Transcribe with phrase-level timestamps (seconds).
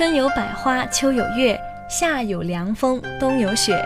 [0.00, 3.78] 春有百花，秋有月，夏有凉风，冬有雪。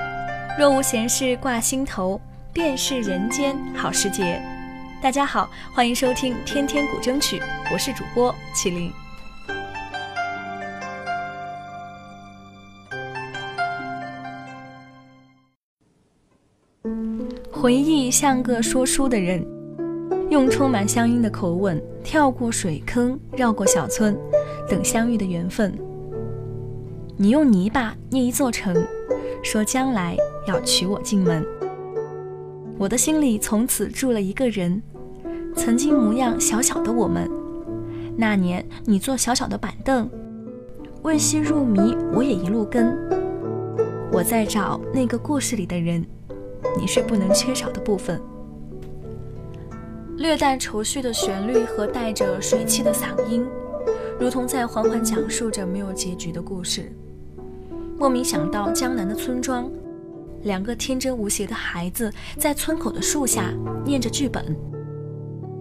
[0.57, 2.21] 若无闲事挂心头，
[2.53, 4.41] 便是人间好时节。
[5.03, 7.41] 大家好，欢迎收听《天天古筝曲》，
[7.73, 8.93] 我是主播麒麟。
[17.51, 19.45] 回忆像个说书的人，
[20.31, 24.17] 用充满乡音的口吻，跳过水坑，绕过小村，
[24.71, 25.77] 等相遇的缘分。
[27.17, 28.75] 你用泥巴捏一座城，
[29.41, 30.17] 说将来
[30.49, 31.47] 要娶我进门。
[32.77, 34.83] 我的心里从此住了一个人，
[35.55, 37.31] 曾经模样小小的我们。
[38.17, 40.11] 那年你坐小小的板凳，
[41.03, 42.97] 未夕入迷，我也一路跟。
[44.11, 46.05] 我在找那个故事里的人，
[46.77, 48.21] 你是不能缺少的部分。
[50.17, 53.47] 略带愁绪的旋律和带着水汽的嗓音，
[54.19, 56.93] 如同在缓缓讲述着没有结局的故事。
[57.97, 59.71] 莫名想到江南的村庄，
[60.43, 63.53] 两个天真无邪的孩子在村口的树下
[63.85, 64.45] 念着剧本，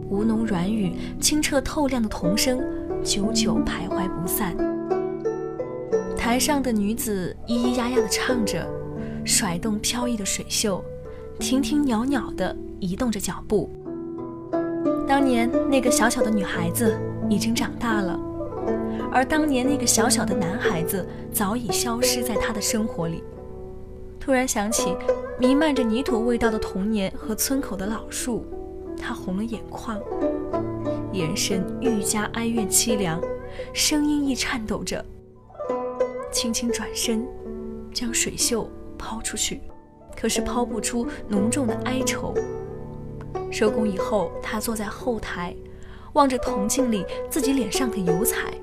[0.09, 2.59] 吴侬软语、清澈透亮的童声，
[3.03, 4.55] 久久徘徊不散。
[6.17, 8.67] 台上的女子咿咿呀呀地唱着，
[9.23, 10.83] 甩动飘逸的水袖，
[11.39, 13.69] 亭亭袅袅地移动着脚步。
[15.07, 16.97] 当年那个小小的女孩子
[17.29, 18.19] 已经长大了。
[19.11, 23.23] 而当年那个小小的男孩子早已消失在他的生活里。
[24.19, 24.95] 突然想起
[25.37, 28.45] 弥漫着泥土味道的童年和村口的老树，
[28.97, 29.99] 他红了眼眶，
[31.11, 33.21] 眼神愈加哀怨凄凉，
[33.73, 35.03] 声音亦颤抖着，
[36.31, 37.27] 轻轻转身，
[37.93, 39.61] 将水袖抛出去，
[40.15, 42.33] 可是抛不出浓重的哀愁。
[43.51, 45.53] 收工以后，他坐在后台，
[46.13, 48.53] 望着铜镜里自己脸上的油彩。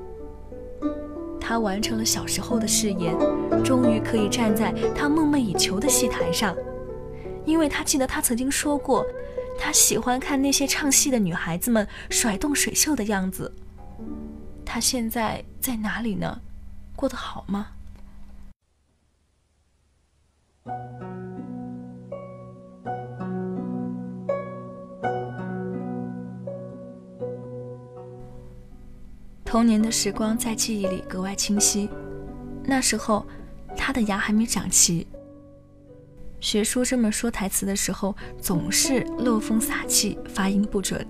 [1.41, 3.15] 他完成了小时候的誓言，
[3.65, 6.57] 终于可以站在他梦寐以求的戏台上，
[7.45, 9.05] 因为他记得他曾经说过，
[9.59, 13.53] 他喜欢看那些唱戏的女孩子们甩动水袖的样子。
[14.65, 16.41] 他现在在哪里呢？
[16.95, 17.67] 过得好吗？
[29.51, 31.89] 童年的时光在记忆里格外清晰。
[32.63, 33.27] 那时候，
[33.77, 35.05] 他的牙还没长齐。
[36.39, 41.05] 学书生们说台词的时候，总是漏风撒气，发音不准。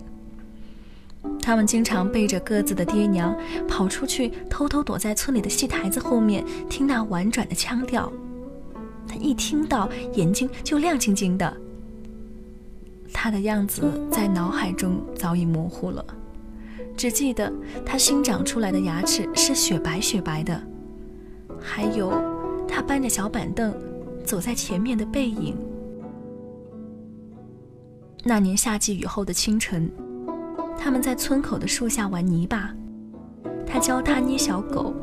[1.43, 3.37] 他们经常背着各自的爹娘，
[3.69, 8.11] 跑出去，偷偷躲在村里的戏台子后面，听那婉转的腔调。
[9.07, 11.55] 他一听到，眼睛就亮晶晶的。
[13.13, 16.03] 他的样子在脑海中早已模糊了。
[16.97, 17.53] 只记得
[17.85, 20.61] 他新长出来的牙齿是雪白雪白的，
[21.61, 22.13] 还有
[22.69, 23.75] 他搬着小板凳
[24.25, 25.57] 走在前面的背影。
[28.23, 29.91] 那年夏季雨后的清晨，
[30.79, 32.75] 他们在村口的树下玩泥巴，
[33.67, 34.95] 他教他捏小狗，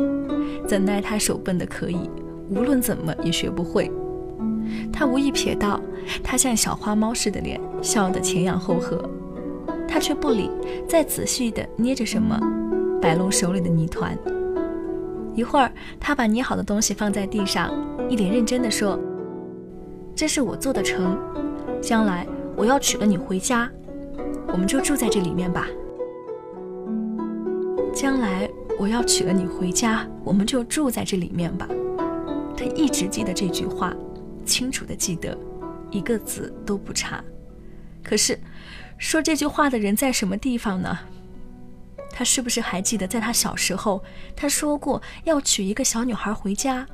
[0.68, 2.10] 怎奈他手笨的可以，
[2.50, 3.92] 无论怎么也学不会。
[4.94, 5.82] 他无意瞥到
[6.24, 9.10] 他像小花猫似的脸，笑得前仰后合。
[9.98, 10.52] 他却不理，
[10.88, 12.40] 再仔细地捏着什么，
[13.02, 14.16] 摆弄手里的泥团。
[15.34, 17.74] 一会儿，他把捏好的东西放在地上，
[18.08, 19.00] 一脸认真地说
[20.14, 21.18] ：“这是我做的城，
[21.82, 23.68] 将来我要娶了你回家，
[24.50, 25.66] 我们就住在这里面吧。
[27.92, 28.48] 将来
[28.78, 31.68] 我要娶了你回家，我们就住在这里面吧。”
[32.56, 33.92] 他一直记得这句话，
[34.46, 35.36] 清楚地记得，
[35.90, 37.20] 一个字都不差。
[38.04, 38.38] 可是。
[38.98, 40.98] 说这句话的人在什么地方呢？
[42.12, 44.04] 他是不是还记得，在他小时候，
[44.36, 46.86] 他说过要娶一个小女孩回家？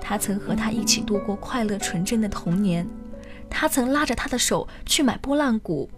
[0.00, 2.86] 他曾和她一起度过快乐纯真的童年，
[3.48, 5.90] 他曾拉着她的手去买拨浪鼓，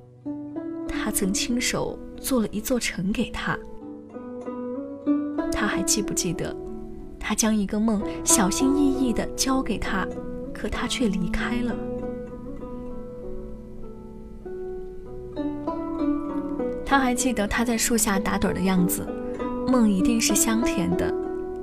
[0.89, 3.59] 他曾亲手做了一座城给她。
[5.53, 6.55] 他还记不记得，
[7.19, 10.07] 他将一个梦小心翼翼地交给她，
[10.53, 11.75] 可他却离开了。
[16.93, 19.03] 他还记得他在树下打盹的样子，
[19.67, 21.11] 梦一定是香甜的，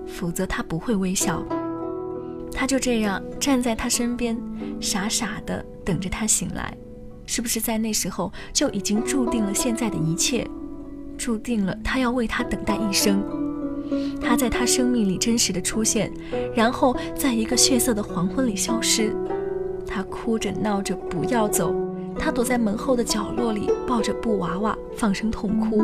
[0.08, 1.46] 否则他不会微笑。
[2.52, 4.36] 他就这样站在他身边，
[4.81, 6.76] 傻傻的等着他醒来。
[7.28, 10.48] 是不是在那时候就已经注定了现在的一切，
[11.16, 13.24] 注定了他要为他等待一生？
[14.20, 16.12] 他在他生命里真实的出现，
[16.56, 19.16] 然后在一个血色的黄昏里消失。
[19.86, 21.72] 他哭着闹着不要走。
[22.17, 25.83] 他躲在门后的角落里，抱着布娃娃，放声痛哭，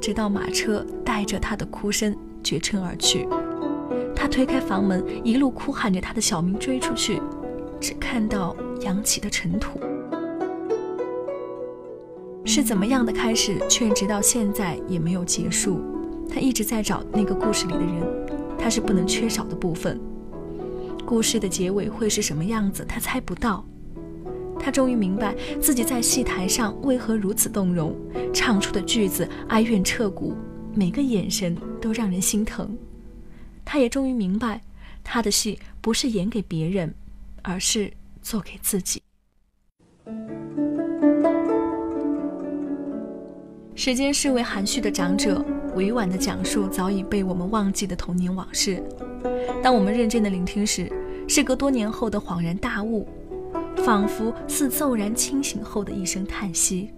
[0.00, 3.28] 直到马车带着他的哭声绝尘而去。
[4.14, 7.20] 他推开房门，一路哭喊着他的小名追出去，
[7.80, 9.78] 只看到扬起的尘土。
[12.44, 15.80] 是怎么样的开始，却直到现在也没有结束。
[16.28, 18.02] 他一直在找那个故事里的人，
[18.58, 20.00] 他是不能缺少的部分。
[21.04, 23.64] 故事的结尾会是什么样子，他猜不到。
[24.58, 27.94] 他终于明白自己在戏台上为何如此动容，
[28.32, 30.34] 唱出的句子哀怨彻骨，
[30.74, 32.76] 每个眼神都让人心疼。
[33.64, 34.60] 他也终于明白，
[35.02, 36.94] 他的戏不是演给别人，
[37.42, 37.92] 而是
[38.22, 39.02] 做给自己。
[43.74, 48.82] 时间是位含蓄的长者，委婉的讲述早已被我们忘记的童年往事。
[49.62, 50.90] 当我们认真的聆听时，
[51.26, 53.08] 事隔多年后的恍然大悟，
[53.84, 56.88] 仿佛似骤然清醒后的一声叹息，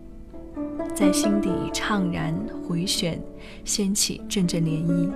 [0.94, 3.20] 在心底怅然回旋，
[3.64, 5.10] 掀起阵阵涟漪。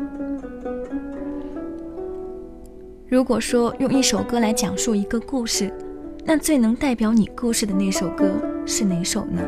[3.09, 5.73] 如果说用一首歌来讲述一个故事，
[6.25, 8.33] 那最能代表你故事的那首歌
[8.67, 9.41] 是哪首呢？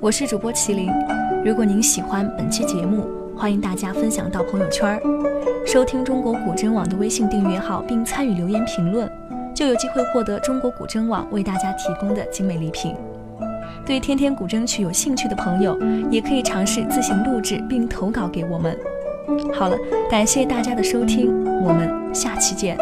[0.00, 0.90] 我是主播麒麟，
[1.44, 3.06] 如果您喜欢本期节目，
[3.36, 5.00] 欢迎大家分享到朋友圈，
[5.64, 9.08] 收听中国古筝网的微信订阅号，并参与留言评论，
[9.54, 12.94] 就有机会获得中国古筝网为大家提供的精美礼品。
[13.86, 15.78] 对天天古筝曲有兴趣的朋友，
[16.10, 18.76] 也可以尝试自行录制并投稿给我们。
[19.52, 19.76] 好了，
[20.10, 22.76] 感谢大家的收听，我们下期见。